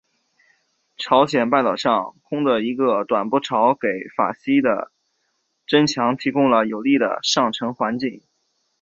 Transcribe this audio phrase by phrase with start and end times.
[0.97, 4.91] 朝鲜半岛上空的一个短波槽给法茜的
[5.67, 8.19] 增强提供了有利的上层环境。